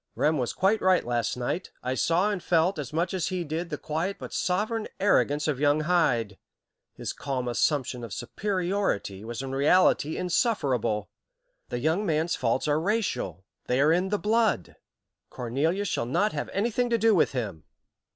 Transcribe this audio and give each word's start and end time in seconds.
Rem 0.15 0.39
was 0.39 0.51
quite 0.51 0.81
right 0.81 1.05
last 1.05 1.37
night. 1.37 1.69
I 1.83 1.93
saw 1.93 2.31
and 2.31 2.41
felt, 2.41 2.79
as 2.79 2.91
much 2.91 3.13
as 3.13 3.27
he 3.27 3.43
did, 3.43 3.69
the 3.69 3.77
quiet 3.77 4.17
but 4.17 4.33
sovereign 4.33 4.87
arrogance 4.99 5.47
of 5.47 5.59
young 5.59 5.81
Hyde. 5.81 6.39
His 6.95 7.13
calm 7.13 7.47
assumption 7.47 8.03
of 8.03 8.11
superiority 8.11 9.23
was 9.23 9.43
in 9.43 9.53
reality 9.53 10.17
insufferable. 10.17 11.11
The 11.69 11.77
young 11.77 12.03
man's 12.03 12.35
faults 12.35 12.67
are 12.67 12.79
racial; 12.81 13.45
they 13.67 13.79
are 13.79 13.91
in 13.93 14.09
the 14.09 14.17
blood. 14.17 14.75
Cornelia 15.29 15.85
shall 15.85 16.07
not 16.07 16.33
have 16.33 16.49
anything 16.49 16.89
to 16.89 16.97
do 16.97 17.13
with 17.13 17.33
him. 17.33 17.65